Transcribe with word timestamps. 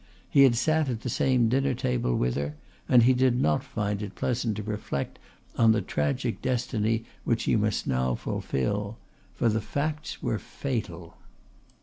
He 0.27 0.41
had 0.45 0.55
sat 0.55 0.89
at 0.89 1.01
the 1.01 1.11
same 1.11 1.47
dinner 1.47 1.75
table 1.75 2.15
with 2.17 2.33
her, 2.33 2.55
and 2.89 3.03
he 3.03 3.13
did 3.13 3.39
not 3.39 3.63
find 3.63 4.01
it 4.01 4.15
pleasant 4.15 4.57
to 4.57 4.63
reflect 4.63 5.19
on 5.59 5.73
the 5.73 5.81
tragic 5.83 6.41
destiny 6.41 7.05
which 7.23 7.41
she 7.41 7.55
must 7.55 7.85
now 7.85 8.15
fulfil. 8.15 8.97
For 9.35 9.47
the 9.47 9.61
facts 9.61 10.19
were 10.23 10.39
fatal. 10.39 11.17